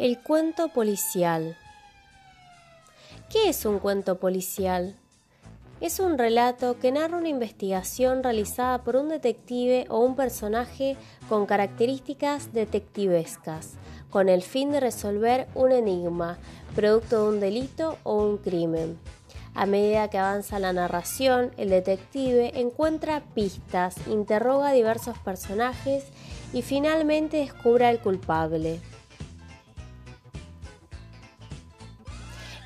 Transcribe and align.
El 0.00 0.18
cuento 0.18 0.68
policial. 0.68 1.58
¿Qué 3.28 3.50
es 3.50 3.66
un 3.66 3.78
cuento 3.78 4.18
policial? 4.18 4.96
Es 5.82 6.00
un 6.00 6.16
relato 6.16 6.78
que 6.78 6.90
narra 6.90 7.18
una 7.18 7.28
investigación 7.28 8.22
realizada 8.22 8.82
por 8.82 8.96
un 8.96 9.10
detective 9.10 9.84
o 9.90 9.98
un 9.98 10.16
personaje 10.16 10.96
con 11.28 11.44
características 11.44 12.54
detectivescas, 12.54 13.74
con 14.08 14.30
el 14.30 14.40
fin 14.40 14.72
de 14.72 14.80
resolver 14.80 15.48
un 15.54 15.70
enigma, 15.70 16.38
producto 16.74 17.24
de 17.24 17.34
un 17.34 17.40
delito 17.40 17.98
o 18.02 18.24
un 18.24 18.38
crimen. 18.38 18.98
A 19.54 19.66
medida 19.66 20.08
que 20.08 20.16
avanza 20.16 20.58
la 20.58 20.72
narración, 20.72 21.50
el 21.58 21.68
detective 21.68 22.58
encuentra 22.58 23.22
pistas, 23.34 23.96
interroga 24.06 24.70
a 24.70 24.72
diversos 24.72 25.18
personajes 25.18 26.04
y 26.54 26.62
finalmente 26.62 27.36
descubre 27.36 27.84
al 27.84 28.00
culpable. 28.00 28.80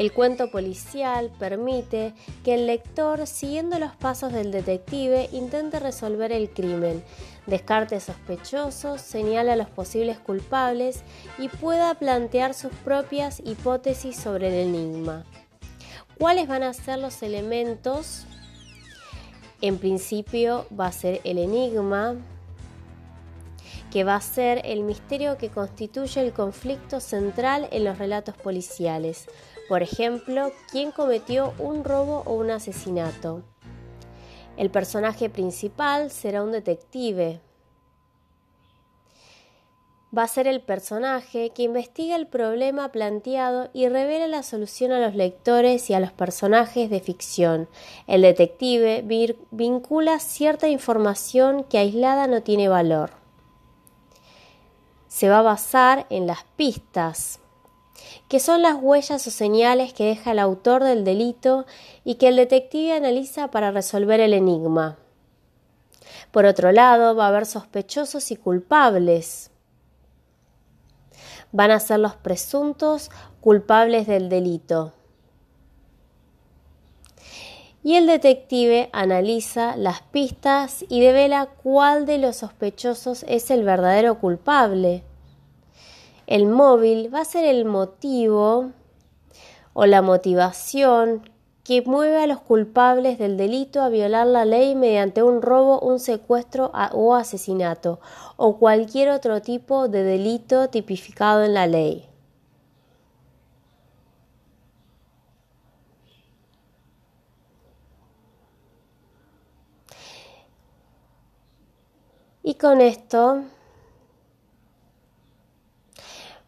El 0.00 0.14
cuento 0.14 0.50
policial 0.50 1.30
permite 1.38 2.14
que 2.42 2.54
el 2.54 2.66
lector, 2.66 3.26
siguiendo 3.26 3.78
los 3.78 3.94
pasos 3.96 4.32
del 4.32 4.50
detective, 4.50 5.28
intente 5.30 5.78
resolver 5.78 6.32
el 6.32 6.48
crimen, 6.48 7.04
descarte 7.46 8.00
sospechosos, 8.00 9.02
señala 9.02 9.52
a 9.52 9.56
los 9.56 9.68
posibles 9.68 10.18
culpables 10.18 11.02
y 11.36 11.48
pueda 11.48 11.92
plantear 11.96 12.54
sus 12.54 12.72
propias 12.82 13.42
hipótesis 13.44 14.16
sobre 14.16 14.48
el 14.48 14.68
enigma. 14.68 15.26
¿Cuáles 16.18 16.48
van 16.48 16.62
a 16.62 16.72
ser 16.72 16.98
los 16.98 17.22
elementos? 17.22 18.24
En 19.60 19.76
principio 19.76 20.64
va 20.80 20.86
a 20.86 20.92
ser 20.92 21.20
el 21.24 21.36
enigma, 21.36 22.14
que 23.92 24.04
va 24.04 24.14
a 24.14 24.20
ser 24.22 24.62
el 24.64 24.82
misterio 24.82 25.36
que 25.36 25.50
constituye 25.50 26.22
el 26.22 26.32
conflicto 26.32 27.00
central 27.00 27.68
en 27.70 27.84
los 27.84 27.98
relatos 27.98 28.34
policiales. 28.34 29.26
Por 29.70 29.84
ejemplo, 29.84 30.50
quién 30.72 30.90
cometió 30.90 31.54
un 31.60 31.84
robo 31.84 32.24
o 32.26 32.32
un 32.34 32.50
asesinato. 32.50 33.44
El 34.56 34.68
personaje 34.68 35.30
principal 35.30 36.10
será 36.10 36.42
un 36.42 36.50
detective. 36.50 37.40
Va 40.12 40.24
a 40.24 40.26
ser 40.26 40.48
el 40.48 40.60
personaje 40.60 41.50
que 41.50 41.62
investiga 41.62 42.16
el 42.16 42.26
problema 42.26 42.90
planteado 42.90 43.70
y 43.72 43.88
revela 43.88 44.26
la 44.26 44.42
solución 44.42 44.90
a 44.90 44.98
los 44.98 45.14
lectores 45.14 45.88
y 45.88 45.94
a 45.94 46.00
los 46.00 46.10
personajes 46.10 46.90
de 46.90 46.98
ficción. 46.98 47.68
El 48.08 48.22
detective 48.22 49.04
vincula 49.52 50.18
cierta 50.18 50.66
información 50.66 51.62
que 51.62 51.78
aislada 51.78 52.26
no 52.26 52.42
tiene 52.42 52.68
valor. 52.68 53.10
Se 55.06 55.28
va 55.28 55.38
a 55.38 55.42
basar 55.42 56.06
en 56.10 56.26
las 56.26 56.42
pistas 56.56 57.38
que 58.30 58.38
son 58.38 58.62
las 58.62 58.76
huellas 58.80 59.26
o 59.26 59.30
señales 59.32 59.92
que 59.92 60.04
deja 60.04 60.30
el 60.30 60.38
autor 60.38 60.84
del 60.84 61.04
delito 61.04 61.66
y 62.04 62.14
que 62.14 62.28
el 62.28 62.36
detective 62.36 62.92
analiza 62.92 63.50
para 63.50 63.72
resolver 63.72 64.20
el 64.20 64.34
enigma. 64.34 64.98
Por 66.30 66.46
otro 66.46 66.70
lado, 66.70 67.16
va 67.16 67.24
a 67.24 67.28
haber 67.30 67.44
sospechosos 67.44 68.30
y 68.30 68.36
culpables. 68.36 69.50
Van 71.50 71.72
a 71.72 71.80
ser 71.80 71.98
los 71.98 72.14
presuntos 72.14 73.10
culpables 73.40 74.06
del 74.06 74.28
delito. 74.28 74.92
Y 77.82 77.96
el 77.96 78.06
detective 78.06 78.90
analiza 78.92 79.74
las 79.76 80.02
pistas 80.02 80.84
y 80.88 81.00
devela 81.00 81.46
cuál 81.46 82.06
de 82.06 82.18
los 82.18 82.36
sospechosos 82.36 83.24
es 83.26 83.50
el 83.50 83.64
verdadero 83.64 84.20
culpable. 84.20 85.02
El 86.30 86.46
móvil 86.46 87.12
va 87.12 87.22
a 87.22 87.24
ser 87.24 87.44
el 87.44 87.64
motivo 87.64 88.70
o 89.72 89.86
la 89.86 90.00
motivación 90.00 91.28
que 91.64 91.82
mueve 91.82 92.22
a 92.22 92.28
los 92.28 92.40
culpables 92.40 93.18
del 93.18 93.36
delito 93.36 93.82
a 93.82 93.88
violar 93.88 94.28
la 94.28 94.44
ley 94.44 94.76
mediante 94.76 95.24
un 95.24 95.42
robo, 95.42 95.80
un 95.80 95.98
secuestro 95.98 96.70
o 96.92 97.16
asesinato 97.16 97.98
o 98.36 98.58
cualquier 98.58 99.10
otro 99.10 99.42
tipo 99.42 99.88
de 99.88 100.04
delito 100.04 100.68
tipificado 100.68 101.42
en 101.42 101.52
la 101.52 101.66
ley. 101.66 102.08
Y 112.44 112.54
con 112.54 112.80
esto 112.80 113.42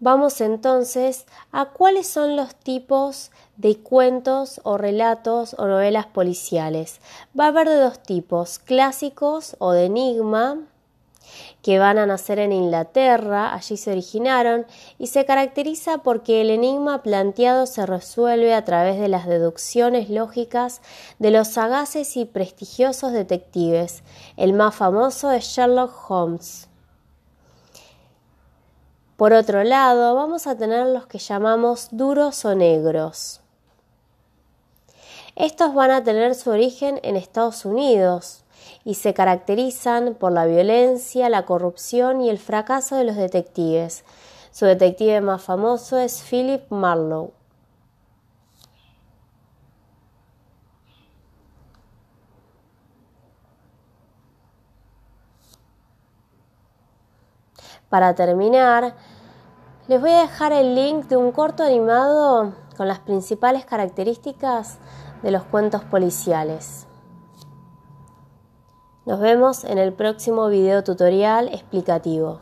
Vamos 0.00 0.40
entonces 0.40 1.26
a 1.50 1.70
cuáles 1.70 2.06
son 2.06 2.36
los 2.36 2.54
tipos 2.54 3.32
de 3.56 3.78
cuentos 3.78 4.60
o 4.62 4.78
relatos 4.78 5.56
o 5.58 5.66
novelas 5.66 6.06
policiales. 6.06 7.00
Va 7.38 7.46
a 7.46 7.48
haber 7.48 7.68
de 7.68 7.80
dos 7.80 8.00
tipos, 8.00 8.60
clásicos 8.60 9.56
o 9.58 9.72
de 9.72 9.86
enigma, 9.86 10.58
que 11.62 11.80
van 11.80 11.98
a 11.98 12.06
nacer 12.06 12.38
en 12.38 12.52
Inglaterra, 12.52 13.52
allí 13.52 13.76
se 13.76 13.90
originaron, 13.90 14.66
y 14.98 15.08
se 15.08 15.24
caracteriza 15.24 15.98
porque 15.98 16.42
el 16.42 16.50
enigma 16.50 17.02
planteado 17.02 17.66
se 17.66 17.84
resuelve 17.84 18.54
a 18.54 18.64
través 18.64 19.00
de 19.00 19.08
las 19.08 19.26
deducciones 19.26 20.10
lógicas 20.10 20.80
de 21.18 21.32
los 21.32 21.48
sagaces 21.48 22.16
y 22.16 22.24
prestigiosos 22.24 23.12
detectives. 23.12 24.04
El 24.36 24.52
más 24.52 24.76
famoso 24.76 25.32
es 25.32 25.44
Sherlock 25.44 25.92
Holmes. 26.08 26.68
Por 29.18 29.32
otro 29.32 29.64
lado, 29.64 30.14
vamos 30.14 30.46
a 30.46 30.56
tener 30.56 30.86
los 30.86 31.08
que 31.08 31.18
llamamos 31.18 31.88
duros 31.90 32.44
o 32.44 32.54
negros. 32.54 33.40
Estos 35.34 35.74
van 35.74 35.90
a 35.90 36.04
tener 36.04 36.36
su 36.36 36.50
origen 36.50 37.00
en 37.02 37.16
Estados 37.16 37.64
Unidos 37.64 38.44
y 38.84 38.94
se 38.94 39.14
caracterizan 39.14 40.14
por 40.14 40.30
la 40.30 40.46
violencia, 40.46 41.28
la 41.30 41.46
corrupción 41.46 42.20
y 42.20 42.30
el 42.30 42.38
fracaso 42.38 42.94
de 42.94 43.02
los 43.02 43.16
detectives. 43.16 44.04
Su 44.52 44.66
detective 44.66 45.20
más 45.20 45.42
famoso 45.42 45.98
es 45.98 46.22
Philip 46.22 46.70
Marlowe. 46.70 47.32
Para 57.88 58.14
terminar, 58.14 58.94
les 59.88 59.98
voy 60.02 60.10
a 60.10 60.20
dejar 60.20 60.52
el 60.52 60.74
link 60.74 61.06
de 61.06 61.16
un 61.16 61.32
corto 61.32 61.62
animado 61.62 62.52
con 62.76 62.86
las 62.86 62.98
principales 62.98 63.64
características 63.64 64.78
de 65.22 65.30
los 65.30 65.44
cuentos 65.44 65.82
policiales. 65.82 66.86
Nos 69.06 69.18
vemos 69.18 69.64
en 69.64 69.78
el 69.78 69.94
próximo 69.94 70.48
video 70.48 70.84
tutorial 70.84 71.48
explicativo. 71.48 72.40